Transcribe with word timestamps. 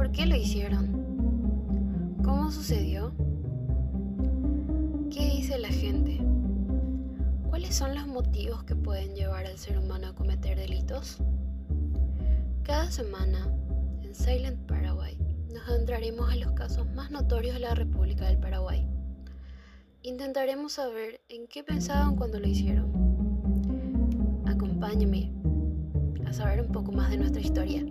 ¿Por 0.00 0.12
qué 0.12 0.24
lo 0.24 0.34
hicieron? 0.34 2.16
¿Cómo 2.24 2.50
sucedió? 2.50 3.12
¿Qué 5.10 5.26
dice 5.26 5.58
la 5.58 5.68
gente? 5.68 6.18
¿Cuáles 7.50 7.74
son 7.74 7.94
los 7.94 8.06
motivos 8.06 8.64
que 8.64 8.74
pueden 8.74 9.14
llevar 9.14 9.44
al 9.44 9.58
ser 9.58 9.76
humano 9.76 10.06
a 10.06 10.14
cometer 10.14 10.56
delitos? 10.56 11.18
Cada 12.62 12.90
semana, 12.90 13.46
en 14.00 14.14
Silent 14.14 14.66
Paraguay, 14.66 15.18
nos 15.52 15.68
adentraremos 15.68 16.32
a 16.32 16.36
los 16.36 16.52
casos 16.52 16.90
más 16.94 17.10
notorios 17.10 17.52
de 17.52 17.60
la 17.60 17.74
República 17.74 18.26
del 18.26 18.38
Paraguay. 18.38 18.88
Intentaremos 20.00 20.72
saber 20.72 21.20
en 21.28 21.46
qué 21.46 21.62
pensaban 21.62 22.16
cuando 22.16 22.40
lo 22.40 22.48
hicieron. 22.48 22.90
Acompáñame 24.46 25.30
a 26.24 26.32
saber 26.32 26.62
un 26.62 26.72
poco 26.72 26.90
más 26.90 27.10
de 27.10 27.18
nuestra 27.18 27.42
historia. 27.42 27.84